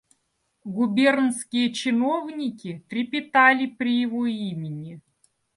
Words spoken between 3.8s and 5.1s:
его имени.